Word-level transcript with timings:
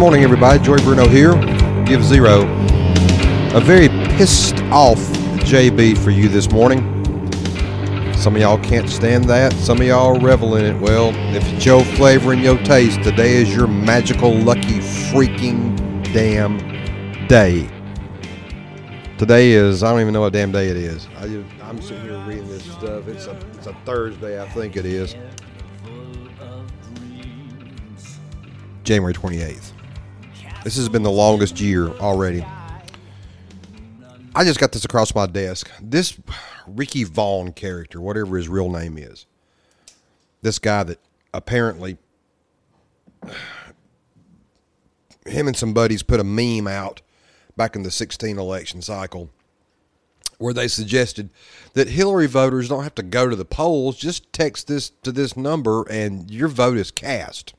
morning, 0.00 0.24
everybody. 0.24 0.58
Joey 0.64 0.78
Bruno 0.78 1.06
here. 1.06 1.34
Give 1.84 2.02
zero. 2.02 2.44
A 3.54 3.60
very 3.60 3.88
pissed 4.16 4.56
off 4.72 4.98
JB 5.40 5.98
for 5.98 6.08
you 6.10 6.26
this 6.26 6.50
morning. 6.50 6.80
Some 8.14 8.34
of 8.34 8.40
y'all 8.40 8.56
can't 8.56 8.88
stand 8.88 9.24
that. 9.24 9.52
Some 9.52 9.78
of 9.78 9.86
y'all 9.86 10.18
revel 10.18 10.56
in 10.56 10.64
it. 10.64 10.80
Well, 10.80 11.10
if 11.36 11.46
it's 11.52 11.66
your 11.66 11.84
flavor 11.84 12.32
and 12.32 12.40
your 12.42 12.56
taste, 12.64 13.02
today 13.02 13.34
is 13.34 13.54
your 13.54 13.66
magical, 13.66 14.32
lucky, 14.34 14.78
freaking 15.12 15.76
damn 16.14 16.56
day. 17.26 17.68
Today 19.18 19.50
is, 19.50 19.82
I 19.82 19.90
don't 19.90 20.00
even 20.00 20.14
know 20.14 20.22
what 20.22 20.32
damn 20.32 20.50
day 20.50 20.68
it 20.68 20.78
is. 20.78 21.08
I, 21.18 21.44
I'm 21.62 21.78
sitting 21.82 22.04
here 22.04 22.18
reading 22.20 22.48
this 22.48 22.64
stuff. 22.64 23.06
It's 23.06 23.26
a, 23.26 23.38
it's 23.52 23.66
a 23.66 23.74
Thursday, 23.84 24.42
I 24.42 24.48
think 24.48 24.78
it 24.78 24.86
is. 24.86 25.14
January 28.82 29.12
28th. 29.12 29.72
This 30.62 30.76
has 30.76 30.90
been 30.90 31.02
the 31.02 31.10
longest 31.10 31.58
year 31.58 31.88
already. 31.88 32.44
I 34.34 34.44
just 34.44 34.60
got 34.60 34.72
this 34.72 34.84
across 34.84 35.14
my 35.14 35.26
desk. 35.26 35.70
This 35.80 36.18
Ricky 36.66 37.04
Vaughn 37.04 37.52
character, 37.52 38.00
whatever 38.00 38.36
his 38.36 38.48
real 38.48 38.70
name 38.70 38.98
is, 38.98 39.26
this 40.42 40.58
guy 40.58 40.82
that 40.84 40.98
apparently 41.32 41.96
him 45.26 45.46
and 45.48 45.56
some 45.56 45.72
buddies 45.72 46.02
put 46.02 46.20
a 46.20 46.24
meme 46.24 46.66
out 46.66 47.00
back 47.56 47.74
in 47.74 47.82
the 47.82 47.90
16 47.90 48.38
election 48.38 48.82
cycle 48.82 49.30
where 50.38 50.54
they 50.54 50.68
suggested 50.68 51.30
that 51.74 51.88
Hillary 51.88 52.26
voters 52.26 52.68
don't 52.68 52.82
have 52.82 52.94
to 52.94 53.02
go 53.02 53.28
to 53.28 53.36
the 53.36 53.44
polls, 53.44 53.96
just 53.96 54.32
text 54.32 54.68
this 54.68 54.90
to 55.02 55.12
this 55.12 55.36
number 55.36 55.82
and 55.90 56.30
your 56.30 56.48
vote 56.48 56.78
is 56.78 56.90
cast. 56.90 57.54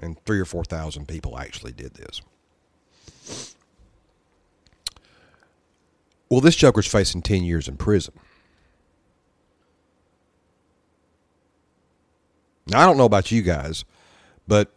And 0.00 0.22
three 0.24 0.40
or 0.40 0.44
four 0.44 0.64
thousand 0.64 1.08
people 1.08 1.38
actually 1.38 1.72
did 1.72 1.94
this. 1.94 2.20
Well, 6.30 6.40
this 6.40 6.56
Joker's 6.56 6.86
facing 6.86 7.22
10 7.22 7.42
years 7.42 7.68
in 7.68 7.76
prison. 7.76 8.14
Now, 12.66 12.82
I 12.82 12.86
don't 12.86 12.98
know 12.98 13.06
about 13.06 13.30
you 13.30 13.40
guys, 13.40 13.86
but 14.46 14.70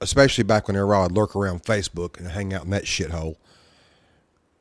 especially 0.00 0.42
back 0.42 0.66
when 0.66 0.76
I'd 0.76 1.12
lurk 1.12 1.36
around 1.36 1.62
Facebook 1.62 2.18
and 2.18 2.28
hang 2.28 2.52
out 2.52 2.64
in 2.64 2.70
that 2.70 2.84
shithole, 2.84 3.36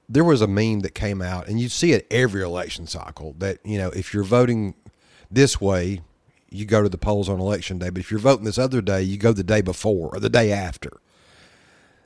there 0.08 0.24
was 0.24 0.42
a 0.42 0.48
meme 0.48 0.82
that 0.82 0.94
came 0.94 1.22
out, 1.22 1.48
and 1.48 1.60
you 1.60 1.70
see 1.70 1.92
it 1.94 2.06
every 2.12 2.44
election 2.44 2.86
cycle 2.86 3.34
that, 3.40 3.58
you 3.64 3.78
know, 3.78 3.90
if 3.90 4.14
you're 4.14 4.24
voting 4.24 4.76
this 5.32 5.60
way, 5.60 6.02
you 6.52 6.66
go 6.66 6.82
to 6.82 6.90
the 6.90 6.98
polls 6.98 7.30
on 7.30 7.40
election 7.40 7.78
day. 7.80 7.90
But 7.90 8.00
if 8.00 8.12
you're 8.12 8.20
voting 8.20 8.46
this 8.46 8.58
other 8.58 8.82
day, 8.82 9.02
you 9.02 9.18
go 9.18 9.34
the 9.34 9.44
day 9.44 9.62
before 9.62 10.10
or 10.14 10.20
the 10.20 10.30
day 10.30 10.52
after. 10.52 11.00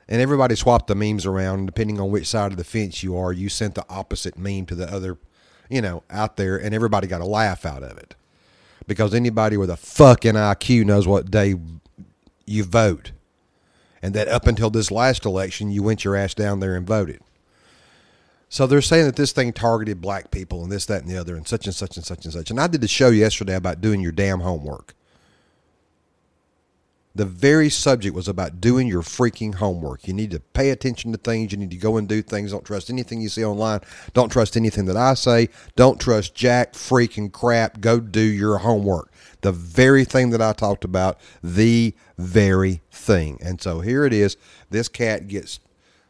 And 0.08 0.20
everybody 0.20 0.54
swapped 0.54 0.86
the 0.86 0.94
memes 0.94 1.24
around. 1.24 1.66
Depending 1.66 1.98
on 2.00 2.10
which 2.10 2.26
side 2.26 2.52
of 2.52 2.58
the 2.58 2.64
fence 2.64 3.02
you 3.02 3.16
are, 3.16 3.32
you 3.32 3.48
sent 3.48 3.74
the 3.74 3.86
opposite 3.88 4.38
meme 4.38 4.66
to 4.66 4.74
the 4.74 4.92
other, 4.92 5.16
you 5.70 5.80
know, 5.80 6.02
out 6.10 6.36
there, 6.36 6.56
and 6.56 6.74
everybody 6.74 7.06
got 7.06 7.22
a 7.22 7.26
laugh 7.26 7.64
out 7.64 7.82
of 7.82 7.96
it. 7.96 8.14
Because 8.86 9.14
anybody 9.14 9.56
with 9.56 9.70
a 9.70 9.78
fucking 9.78 10.34
IQ 10.34 10.84
knows 10.84 11.06
what 11.06 11.30
day 11.30 11.54
you 12.44 12.64
vote. 12.64 13.12
And 14.02 14.12
that 14.14 14.28
up 14.28 14.46
until 14.46 14.68
this 14.68 14.90
last 14.90 15.24
election, 15.24 15.70
you 15.70 15.82
went 15.82 16.04
your 16.04 16.14
ass 16.14 16.34
down 16.34 16.60
there 16.60 16.76
and 16.76 16.86
voted. 16.86 17.20
So 18.54 18.68
they're 18.68 18.82
saying 18.82 19.06
that 19.06 19.16
this 19.16 19.32
thing 19.32 19.52
targeted 19.52 20.00
black 20.00 20.30
people 20.30 20.62
and 20.62 20.70
this, 20.70 20.86
that, 20.86 21.02
and 21.02 21.10
the 21.10 21.16
other, 21.16 21.34
and 21.34 21.44
such 21.44 21.66
and 21.66 21.74
such 21.74 21.96
and 21.96 22.06
such 22.06 22.24
and 22.24 22.32
such. 22.32 22.52
And 22.52 22.60
I 22.60 22.68
did 22.68 22.84
a 22.84 22.86
show 22.86 23.08
yesterday 23.08 23.56
about 23.56 23.80
doing 23.80 24.00
your 24.00 24.12
damn 24.12 24.38
homework. 24.38 24.94
The 27.16 27.24
very 27.24 27.68
subject 27.68 28.14
was 28.14 28.28
about 28.28 28.60
doing 28.60 28.86
your 28.86 29.02
freaking 29.02 29.56
homework. 29.56 30.06
You 30.06 30.14
need 30.14 30.30
to 30.30 30.38
pay 30.38 30.70
attention 30.70 31.10
to 31.10 31.18
things. 31.18 31.50
You 31.50 31.58
need 31.58 31.72
to 31.72 31.76
go 31.76 31.96
and 31.96 32.08
do 32.08 32.22
things. 32.22 32.52
Don't 32.52 32.64
trust 32.64 32.90
anything 32.90 33.20
you 33.20 33.28
see 33.28 33.44
online. 33.44 33.80
Don't 34.12 34.30
trust 34.30 34.56
anything 34.56 34.84
that 34.84 34.96
I 34.96 35.14
say. 35.14 35.48
Don't 35.74 36.00
trust 36.00 36.36
jack 36.36 36.74
freaking 36.74 37.32
crap. 37.32 37.80
Go 37.80 37.98
do 37.98 38.20
your 38.20 38.58
homework. 38.58 39.10
The 39.40 39.50
very 39.50 40.04
thing 40.04 40.30
that 40.30 40.40
I 40.40 40.52
talked 40.52 40.84
about, 40.84 41.18
the 41.42 41.92
very 42.18 42.82
thing. 42.92 43.36
And 43.42 43.60
so 43.60 43.80
here 43.80 44.04
it 44.04 44.12
is. 44.12 44.36
This 44.70 44.86
cat 44.86 45.26
gets 45.26 45.58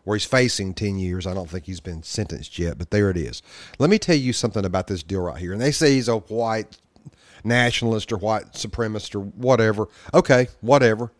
where 0.04 0.16
he's 0.16 0.24
facing 0.24 0.74
10 0.74 0.98
years. 0.98 1.26
I 1.26 1.34
don't 1.34 1.48
think 1.48 1.64
he's 1.64 1.80
been 1.80 2.02
sentenced 2.02 2.58
yet, 2.58 2.78
but 2.78 2.90
there 2.90 3.10
it 3.10 3.16
is. 3.16 3.42
Let 3.78 3.90
me 3.90 3.98
tell 3.98 4.16
you 4.16 4.32
something 4.32 4.64
about 4.64 4.86
this 4.86 5.02
deal 5.02 5.22
right 5.22 5.38
here. 5.38 5.52
And 5.52 5.60
they 5.60 5.72
say 5.72 5.94
he's 5.94 6.08
a 6.08 6.18
white 6.18 6.78
nationalist 7.42 8.12
or 8.12 8.18
white 8.18 8.52
supremacist 8.52 9.14
or 9.14 9.20
whatever. 9.20 9.88
Okay, 10.12 10.48
whatever. 10.60 11.10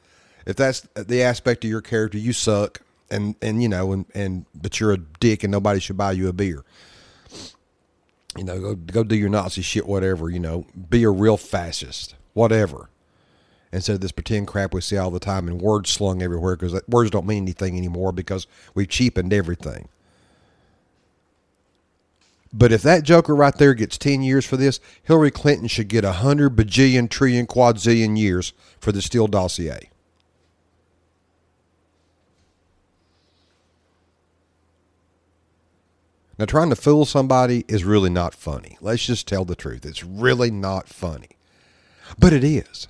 If 0.47 0.57
that's 0.57 0.81
the 0.95 1.23
aspect 1.23 1.65
of 1.65 1.71
your 1.71 1.81
character, 1.81 2.19
you 2.19 2.33
suck. 2.33 2.81
And, 3.11 3.37
and 3.43 3.63
you 3.63 3.69
know, 3.69 3.93
and, 3.93 4.07
and 4.15 4.47
but 4.55 4.81
you're 4.81 4.93
a 4.93 4.99
dick 4.99 5.45
and 5.45 5.51
nobody 5.51 5.79
should 5.79 5.97
buy 5.97 6.13
you 6.13 6.29
a 6.29 6.33
beer. 6.33 6.65
You 8.37 8.45
know, 8.45 8.59
go, 8.59 8.75
go 8.75 9.05
do 9.05 9.15
your 9.15 9.29
Nazi 9.29 9.63
shit, 9.63 9.87
whatever. 9.87 10.31
You 10.31 10.41
know, 10.41 10.67
be 10.89 11.05
a 11.05 11.11
real 11.11 11.37
fascist, 11.37 12.17
whatever 12.33 12.89
instead 13.75 13.95
of 13.95 14.01
this 14.01 14.13
pretend 14.13 14.47
crap 14.47 14.73
we 14.73 14.81
see 14.81 14.97
all 14.97 15.11
the 15.11 15.21
time 15.21 15.49
and 15.49 15.61
words 15.61 15.91
slung 15.91 16.23
everywhere 16.23 16.57
because 16.57 16.81
words 16.89 17.11
don't 17.11 17.27
mean 17.27 17.43
anything 17.43 17.77
anymore 17.77 18.13
because 18.13 18.47
we've 18.75 18.89
cheapened 18.89 19.33
everything. 19.33 19.89
But 22.53 22.71
if 22.71 22.83
that 22.83 23.03
joker 23.03 23.35
right 23.35 23.57
there 23.57 23.75
gets 23.75 23.99
10 23.99 24.23
years 24.23 24.47
for 24.47 24.57
this, 24.57 24.79
Hillary 25.03 25.33
Clinton 25.33 25.67
should 25.67 25.89
get 25.89 26.05
100 26.05 26.55
bajillion, 26.55 27.11
trillion, 27.11 27.49
quadzillion 27.49 28.17
years 28.17 28.53
for 28.79 28.93
the 28.93 29.03
Steele 29.03 29.27
dossier. 29.27 29.91
Now, 36.39 36.45
trying 36.45 36.71
to 36.71 36.77
fool 36.77 37.05
somebody 37.05 37.65
is 37.69 37.85
really 37.85 38.11
not 38.11 38.35
funny. 38.35 38.77
Let's 38.81 39.07
just 39.07 39.27
tell 39.27 39.45
the 39.45 39.55
truth. 39.55 39.85
It's 39.85 40.03
really 40.05 40.51
not 40.51 40.89
funny. 40.89 41.31
But 42.19 42.33
it 42.33 42.45
is 42.45 42.89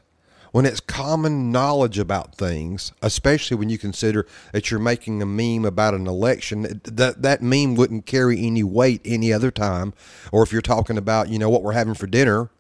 when 0.54 0.66
it's 0.66 0.78
common 0.78 1.50
knowledge 1.50 1.98
about 1.98 2.36
things, 2.36 2.92
especially 3.02 3.56
when 3.56 3.70
you 3.70 3.76
consider 3.76 4.24
that 4.52 4.70
you're 4.70 4.78
making 4.78 5.20
a 5.20 5.26
meme 5.26 5.64
about 5.64 5.94
an 5.94 6.06
election, 6.06 6.80
that 6.84 7.22
that 7.22 7.42
meme 7.42 7.74
wouldn't 7.74 8.06
carry 8.06 8.38
any 8.40 8.62
weight 8.62 9.00
any 9.04 9.32
other 9.32 9.50
time. 9.50 9.92
Or 10.30 10.44
if 10.44 10.52
you're 10.52 10.62
talking 10.62 10.96
about, 10.96 11.28
you 11.28 11.40
know, 11.40 11.50
what 11.50 11.64
we're 11.64 11.72
having 11.72 11.94
for 11.94 12.06
dinner, 12.06 12.50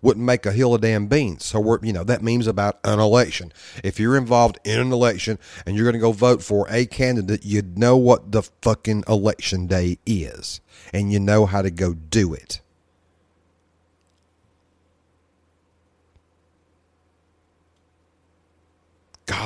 wouldn't 0.00 0.24
make 0.24 0.46
a 0.46 0.52
hill 0.52 0.74
of 0.74 0.80
damn 0.80 1.08
beans. 1.08 1.44
So 1.44 1.60
we're, 1.60 1.84
you 1.84 1.92
know, 1.92 2.04
that 2.04 2.22
meme's 2.22 2.46
about 2.46 2.78
an 2.84 3.00
election. 3.00 3.52
If 3.84 4.00
you're 4.00 4.16
involved 4.16 4.58
in 4.64 4.80
an 4.80 4.90
election 4.90 5.38
and 5.66 5.76
you're 5.76 5.84
going 5.84 5.92
to 5.92 5.98
go 5.98 6.12
vote 6.12 6.42
for 6.42 6.66
a 6.70 6.86
candidate, 6.86 7.44
you 7.44 7.60
know 7.60 7.98
what 7.98 8.32
the 8.32 8.44
fucking 8.62 9.04
election 9.06 9.66
day 9.66 9.98
is, 10.06 10.62
and 10.90 11.12
you 11.12 11.20
know 11.20 11.44
how 11.44 11.60
to 11.60 11.70
go 11.70 11.92
do 11.92 12.32
it. 12.32 12.62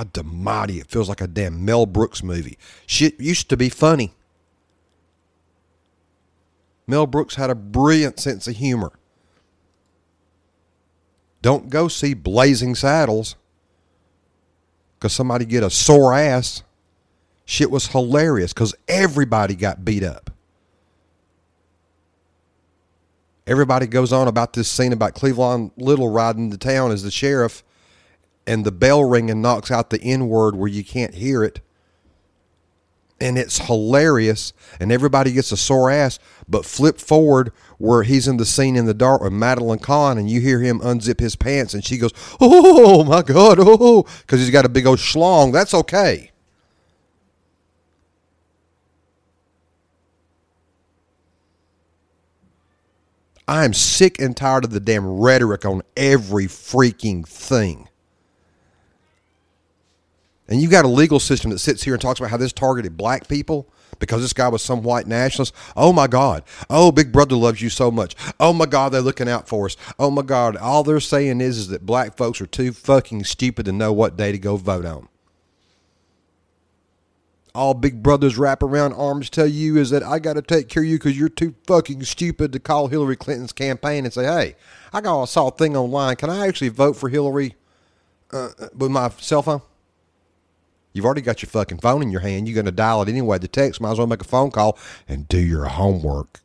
God 0.01 0.17
almighty, 0.17 0.79
it 0.79 0.87
feels 0.87 1.09
like 1.11 1.21
a 1.21 1.27
damn 1.27 1.65
Mel 1.65 1.85
Brooks 1.85 2.23
movie. 2.23 2.57
Shit 2.87 3.21
used 3.21 3.51
to 3.51 3.57
be 3.57 3.69
funny. 3.69 4.15
Mel 6.87 7.07
Brooks 7.07 7.35
had 7.35 7.51
a 7.51 7.55
brilliant 7.55 8.19
sense 8.19 8.49
of 8.49 8.57
humor. 8.57 8.93
Don't 11.43 11.69
go 11.69 11.87
see 11.89 12.15
Blazing 12.15 12.75
Saddles 12.75 13.37
because 14.99 15.13
somebody 15.13 15.45
get 15.45 15.63
a 15.63 15.71
sore 15.71 16.15
ass. 16.15 16.63
Shit 17.45 17.71
was 17.71 17.89
hilarious 17.89 18.55
because 18.55 18.75
everybody 18.89 19.55
got 19.55 19.85
beat 19.85 20.03
up. 20.03 20.31
Everybody 23.47 23.87
goes 23.87 24.13
on 24.13 24.29
about 24.29 24.53
this 24.55 24.71
scene 24.71 24.93
about 24.93 25.15
Cleavon 25.15 25.73
Little 25.77 26.09
riding 26.09 26.51
to 26.53 26.57
town 26.57 26.91
as 26.91 27.03
the 27.03 27.11
sheriff 27.11 27.63
and 28.51 28.65
the 28.65 28.73
bell 28.73 29.05
ringing 29.05 29.41
knocks 29.41 29.71
out 29.71 29.91
the 29.91 30.03
N 30.03 30.29
word 30.29 30.57
where 30.57 30.67
you 30.67 30.83
can't 30.83 31.15
hear 31.15 31.45
it. 31.45 31.61
And 33.21 33.39
it's 33.39 33.59
hilarious, 33.59 34.53
and 34.81 34.91
everybody 34.91 35.31
gets 35.31 35.53
a 35.53 35.57
sore 35.57 35.89
ass. 35.89 36.19
But 36.49 36.67
flip 36.67 36.99
forward 36.99 37.53
where 37.79 38.03
he's 38.03 38.27
in 38.27 38.39
the 38.39 38.45
scene 38.45 38.75
in 38.75 38.87
the 38.87 38.95
dark 38.95 39.23
with 39.23 39.33
Madeline 39.33 39.79
Kahn, 39.79 40.19
and 40.19 40.29
you 40.29 40.41
hear 40.41 40.59
him 40.59 40.81
unzip 40.81 41.21
his 41.21 41.37
pants, 41.37 41.75
and 41.75 41.85
she 41.85 41.97
goes, 41.97 42.11
"Oh 42.41 43.05
my 43.05 43.23
God, 43.23 43.59
oh!" 43.61 44.05
Because 44.23 44.41
he's 44.41 44.51
got 44.51 44.65
a 44.65 44.69
big 44.69 44.85
old 44.85 44.99
schlong. 44.99 45.53
That's 45.53 45.73
okay. 45.73 46.33
I'm 53.47 53.75
sick 53.75 54.21
and 54.21 54.37
tired 54.37 54.65
of 54.65 54.73
the 54.73 54.81
damn 54.81 55.07
rhetoric 55.07 55.65
on 55.65 55.83
every 55.97 56.47
freaking 56.47 57.25
thing. 57.25 57.87
And 60.51 60.61
you've 60.61 60.71
got 60.73 60.85
a 60.85 60.89
legal 60.89 61.21
system 61.21 61.53
that 61.53 61.61
sits 61.61 61.85
here 61.85 61.95
and 61.95 62.03
talks 62.03 62.19
about 62.21 62.31
how 62.31 62.37
this 62.37 62.53
targeted 62.53 62.97
black 62.97 63.29
people. 63.29 63.71
because 64.01 64.23
this 64.23 64.33
guy 64.33 64.49
was 64.49 64.63
some 64.63 64.83
white 64.83 65.07
nationalist. 65.07 65.55
Oh 65.77 65.93
my 65.93 66.09
God. 66.09 66.43
Oh, 66.69 66.91
Big 66.91 67.13
Brother 67.13 67.37
loves 67.37 67.63
you 67.63 67.69
so 67.71 67.91
much. 67.91 68.17
Oh 68.41 68.53
my 68.53 68.67
God, 68.67 68.91
they're 68.91 69.01
looking 69.01 69.29
out 69.29 69.49
for 69.49 69.67
us. 69.67 69.77
Oh 69.99 70.11
my 70.11 70.23
God. 70.23 70.57
All 70.57 70.83
they're 70.83 70.99
saying 71.01 71.41
is, 71.41 71.59
is 71.59 71.69
that 71.69 71.87
black 71.87 72.17
folks 72.17 72.41
are 72.41 72.47
too 72.47 72.73
fucking 72.73 73.25
stupid 73.25 73.67
to 73.67 73.73
know 73.73 73.93
what 73.93 74.17
day 74.17 74.33
to 74.33 74.39
go 74.39 74.57
vote 74.57 74.87
on. 74.87 75.09
All 77.55 77.75
Big 77.75 78.03
Brother's 78.03 78.39
wrap 78.39 78.63
around 78.63 78.93
arms 78.95 79.29
tell 79.29 79.47
you 79.47 79.77
is 79.77 79.91
that 79.91 80.05
I 80.05 80.21
got 80.21 80.35
to 80.35 80.43
take 80.43 80.69
care 80.69 80.85
of 80.85 80.89
you 80.89 80.99
because 80.99 81.19
you're 81.19 81.29
too 81.29 81.55
fucking 81.67 82.05
stupid 82.05 82.53
to 82.53 82.61
call 82.61 82.89
Hillary 82.89 83.17
Clinton's 83.17 83.53
campaign 83.53 84.05
and 84.05 84.15
say, 84.15 84.25
hey, 84.25 84.55
I 84.93 85.01
got 85.01 85.21
I 85.21 85.25
saw 85.25 85.49
a 85.49 85.51
thing 85.51 85.77
online. 85.77 86.17
Can 86.17 86.31
I 86.31 86.47
actually 86.47 86.69
vote 86.69 86.95
for 86.95 87.09
Hillary 87.09 87.57
uh, 88.33 88.51
with 88.75 88.93
my 88.93 89.11
cell 89.19 89.43
phone? 89.43 89.63
You've 90.93 91.05
already 91.05 91.21
got 91.21 91.43
your 91.43 91.51
fucking 91.51 91.79
phone 91.79 92.03
in 92.03 92.11
your 92.11 92.21
hand. 92.21 92.49
You're 92.49 92.55
going 92.55 92.67
to 92.67 92.73
dial 92.73 93.03
it 93.03 93.09
anyway. 93.09 93.39
The 93.39 93.49
text, 93.49 93.81
might 93.81 93.93
as 93.93 93.99
well 93.99 94.07
make 94.07 94.21
a 94.21 94.25
phone 94.25 94.51
call 94.51 94.79
and 95.09 95.29
do 95.29 95.39
your 95.39 95.67
homework. 95.67 96.41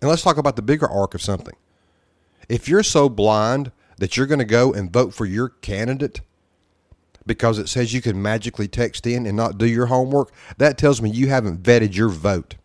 And 0.00 0.10
let's 0.10 0.22
talk 0.22 0.36
about 0.36 0.56
the 0.56 0.62
bigger 0.62 0.88
arc 0.88 1.14
of 1.14 1.22
something. 1.22 1.54
If 2.48 2.68
you're 2.68 2.82
so 2.82 3.08
blind 3.08 3.70
that 3.98 4.16
you're 4.16 4.26
going 4.26 4.40
to 4.40 4.44
go 4.44 4.72
and 4.72 4.92
vote 4.92 5.14
for 5.14 5.26
your 5.26 5.50
candidate 5.50 6.22
because 7.24 7.58
it 7.58 7.68
says 7.68 7.94
you 7.94 8.02
can 8.02 8.20
magically 8.20 8.66
text 8.66 9.06
in 9.06 9.26
and 9.26 9.36
not 9.36 9.58
do 9.58 9.66
your 9.66 9.86
homework, 9.86 10.32
that 10.58 10.76
tells 10.76 11.00
me 11.00 11.08
you 11.08 11.28
haven't 11.28 11.62
vetted 11.62 11.94
your 11.94 12.08
vote. 12.08 12.56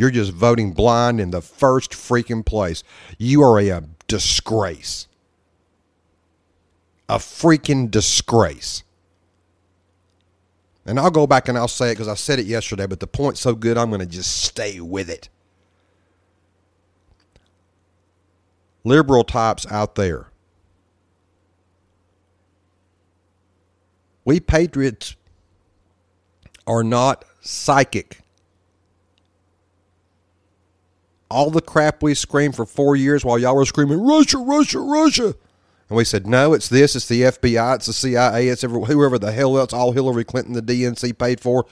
You're 0.00 0.10
just 0.10 0.32
voting 0.32 0.72
blind 0.72 1.20
in 1.20 1.30
the 1.30 1.42
first 1.42 1.90
freaking 1.90 2.42
place. 2.42 2.82
You 3.18 3.42
are 3.42 3.60
a, 3.60 3.68
a 3.68 3.82
disgrace. 4.08 5.06
A 7.06 7.16
freaking 7.16 7.90
disgrace. 7.90 8.82
And 10.86 10.98
I'll 10.98 11.10
go 11.10 11.26
back 11.26 11.48
and 11.48 11.58
I'll 11.58 11.68
say 11.68 11.90
it 11.90 11.96
because 11.96 12.08
I 12.08 12.14
said 12.14 12.38
it 12.38 12.46
yesterday, 12.46 12.86
but 12.86 13.00
the 13.00 13.06
point's 13.06 13.40
so 13.40 13.54
good, 13.54 13.76
I'm 13.76 13.90
going 13.90 14.00
to 14.00 14.06
just 14.06 14.40
stay 14.42 14.80
with 14.80 15.10
it. 15.10 15.28
Liberal 18.84 19.22
types 19.22 19.66
out 19.70 19.96
there. 19.96 20.28
We 24.24 24.40
patriots 24.40 25.14
are 26.66 26.82
not 26.82 27.26
psychic 27.42 28.19
all 31.30 31.50
the 31.50 31.60
crap 31.60 32.02
we 32.02 32.14
screamed 32.14 32.56
for 32.56 32.66
four 32.66 32.96
years 32.96 33.24
while 33.24 33.38
y'all 33.38 33.56
were 33.56 33.64
screaming 33.64 34.04
Russia, 34.04 34.38
Russia, 34.38 34.80
Russia. 34.80 35.34
And 35.88 35.96
we 35.96 36.04
said, 36.04 36.26
no, 36.26 36.52
it's 36.52 36.68
this, 36.68 36.94
it's 36.94 37.08
the 37.08 37.22
FBI, 37.22 37.76
it's 37.76 37.86
the 37.86 37.92
CIA, 37.92 38.48
it's 38.48 38.62
whoever 38.62 39.18
the 39.18 39.32
hell 39.32 39.58
else, 39.58 39.72
all 39.72 39.92
Hillary 39.92 40.24
Clinton, 40.24 40.52
the 40.52 40.62
DNC 40.62 41.18
paid 41.18 41.40
for, 41.40 41.66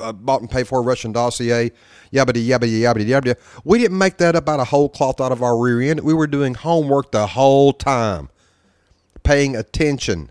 uh, 0.00 0.12
bought 0.12 0.42
and 0.42 0.50
paid 0.50 0.68
for 0.68 0.82
Russian 0.82 1.12
dossier, 1.12 1.70
yabba 2.12 2.32
yabba 2.32 2.68
yabba 2.68 3.06
yabba. 3.06 3.36
We 3.64 3.78
didn't 3.78 3.96
make 3.96 4.18
that 4.18 4.36
up 4.36 4.48
out 4.50 4.60
of 4.60 4.68
whole 4.68 4.90
cloth 4.90 5.18
out 5.20 5.32
of 5.32 5.42
our 5.42 5.58
rear 5.58 5.80
end. 5.80 6.00
We 6.00 6.12
were 6.12 6.26
doing 6.26 6.54
homework 6.54 7.10
the 7.10 7.26
whole 7.28 7.72
time, 7.72 8.28
paying 9.22 9.56
attention 9.56 10.30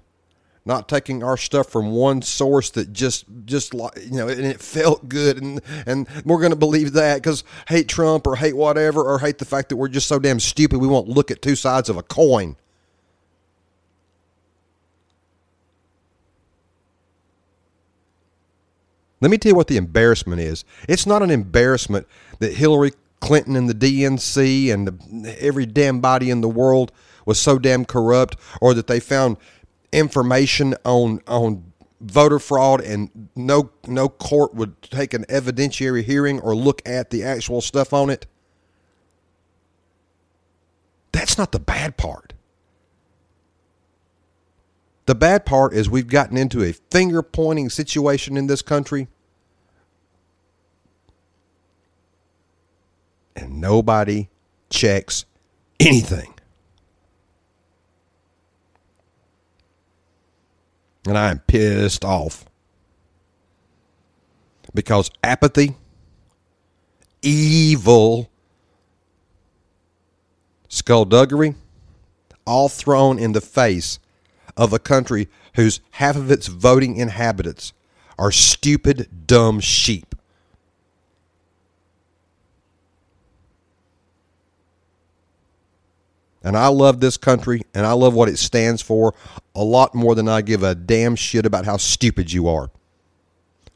not 0.65 0.87
taking 0.87 1.23
our 1.23 1.35
stuff 1.35 1.69
from 1.69 1.91
one 1.91 2.21
source 2.21 2.69
that 2.71 2.93
just 2.93 3.25
just 3.45 3.73
like 3.73 3.93
you 3.97 4.17
know 4.17 4.27
and 4.27 4.45
it 4.45 4.61
felt 4.61 5.09
good 5.09 5.41
and 5.41 5.61
and 5.85 6.07
we're 6.23 6.39
going 6.39 6.51
to 6.51 6.57
believe 6.57 6.93
that 6.93 7.15
because 7.15 7.43
hate 7.67 7.89
Trump 7.89 8.25
or 8.25 8.37
hate 8.37 8.55
whatever 8.55 9.03
or 9.03 9.19
hate 9.19 9.39
the 9.39 9.45
fact 9.45 9.69
that 9.69 9.75
we're 9.75 9.89
just 9.89 10.07
so 10.07 10.19
damn 10.19 10.39
stupid 10.39 10.79
we 10.79 10.87
won't 10.87 11.09
look 11.09 11.31
at 11.31 11.41
two 11.41 11.55
sides 11.55 11.89
of 11.89 11.97
a 11.97 12.03
coin. 12.03 12.55
Let 19.19 19.31
me 19.31 19.37
tell 19.37 19.51
you 19.51 19.55
what 19.55 19.67
the 19.67 19.77
embarrassment 19.77 20.41
is. 20.41 20.65
It's 20.89 21.05
not 21.05 21.23
an 21.23 21.31
embarrassment 21.31 22.07
that 22.39 22.55
Hillary 22.55 22.91
Clinton 23.21 23.55
and 23.55 23.69
the 23.69 23.73
DNC 23.73 24.73
and 24.73 24.85
the, 24.85 25.37
every 25.39 25.65
damn 25.65 26.01
body 26.01 26.29
in 26.29 26.41
the 26.41 26.49
world 26.49 26.91
was 27.25 27.39
so 27.39 27.57
damn 27.57 27.85
corrupt 27.85 28.35
or 28.59 28.73
that 28.73 28.87
they 28.87 28.99
found 28.99 29.37
information 29.93 30.75
on 30.83 31.21
on 31.27 31.71
voter 32.01 32.39
fraud 32.39 32.81
and 32.81 33.29
no 33.35 33.71
no 33.87 34.09
court 34.09 34.53
would 34.53 34.81
take 34.81 35.13
an 35.13 35.23
evidentiary 35.25 36.03
hearing 36.03 36.39
or 36.41 36.55
look 36.55 36.81
at 36.87 37.09
the 37.09 37.23
actual 37.23 37.61
stuff 37.61 37.93
on 37.93 38.09
it? 38.09 38.25
That's 41.11 41.37
not 41.37 41.51
the 41.51 41.59
bad 41.59 41.95
part. 41.95 42.33
The 45.05 45.15
bad 45.15 45.45
part 45.45 45.73
is 45.73 45.89
we've 45.89 46.07
gotten 46.07 46.37
into 46.37 46.63
a 46.63 46.71
finger 46.71 47.21
pointing 47.21 47.69
situation 47.69 48.37
in 48.37 48.47
this 48.47 48.61
country 48.61 49.07
and 53.35 53.59
nobody 53.59 54.29
checks 54.69 55.25
anything 55.79 56.32
And 61.05 61.17
I 61.17 61.31
am 61.31 61.39
pissed 61.39 62.05
off. 62.05 62.45
Because 64.73 65.11
apathy, 65.23 65.75
evil, 67.21 68.29
skullduggery, 70.69 71.55
all 72.45 72.69
thrown 72.69 73.19
in 73.19 73.33
the 73.33 73.41
face 73.41 73.99
of 74.57 74.73
a 74.73 74.79
country 74.79 75.27
whose 75.55 75.79
half 75.91 76.15
of 76.15 76.31
its 76.31 76.47
voting 76.47 76.97
inhabitants 76.97 77.73
are 78.17 78.31
stupid, 78.31 79.27
dumb 79.27 79.59
sheep. 79.59 80.12
And 86.43 86.57
I 86.57 86.67
love 86.67 86.99
this 86.99 87.15
country 87.15 87.61
and 87.73 87.85
I 87.85 87.93
love 87.93 88.13
what 88.13 88.27
it 88.27 88.37
stands 88.37 88.81
for 88.81 89.13
a 89.55 89.63
lot 89.63 89.95
more 89.95 90.13
than 90.13 90.27
I 90.27 90.41
give 90.41 90.63
a 90.63 90.75
damn 90.75 91.15
shit 91.15 91.45
about 91.45 91.65
how 91.65 91.77
stupid 91.77 92.33
you 92.33 92.47
are. 92.47 92.69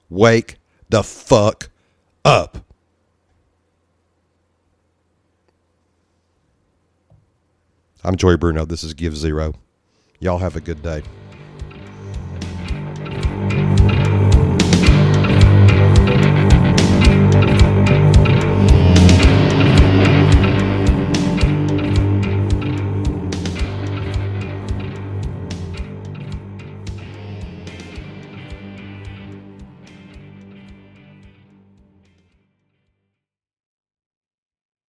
Wake 0.09 0.57
the 0.89 1.03
fuck 1.03 1.69
up. 2.25 2.57
I'm 8.03 8.15
Joey 8.15 8.37
Bruno. 8.37 8.65
This 8.65 8.83
is 8.83 8.93
Give 8.93 9.15
Zero. 9.15 9.53
Y'all 10.19 10.37
have 10.37 10.55
a 10.55 10.61
good 10.61 10.81
day. 10.81 11.03